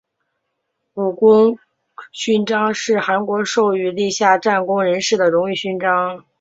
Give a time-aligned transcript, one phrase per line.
[0.95, 1.59] 武功
[2.11, 6.25] 勋章是韩国授予立下战功人士的荣誉勋章。